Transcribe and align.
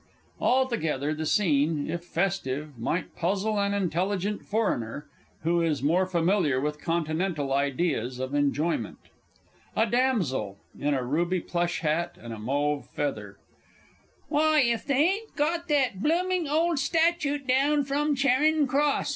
Altogether, 0.39 1.13
the 1.13 1.27
scene, 1.27 1.87
if 1.87 2.03
festive, 2.03 2.75
might 2.79 3.15
puzzle 3.15 3.59
an 3.59 3.71
Intelligent 3.75 4.43
Foreigner 4.43 5.05
who 5.43 5.61
is 5.61 5.83
more 5.83 6.07
familiar 6.07 6.59
with 6.59 6.81
Continental 6.81 7.53
ideas 7.53 8.17
of 8.19 8.33
enjoyment._ 8.33 8.97
A 9.79 9.85
DAMSEL 9.87 10.57
(in 10.79 10.95
a 10.95 11.03
ruby 11.05 11.39
plush 11.39 11.81
hat 11.81 12.17
with 12.19 12.31
a 12.31 12.39
mauve 12.39 12.87
feather). 12.87 13.37
Why, 14.27 14.61
if 14.61 14.85
they 14.87 15.17
yn't 15.19 15.35
got 15.35 15.67
that 15.67 15.99
bloomin' 16.01 16.47
ole 16.47 16.77
statute 16.77 17.45
down 17.45 17.83
from 17.83 18.15
Charin' 18.15 18.65
Cross! 18.65 19.09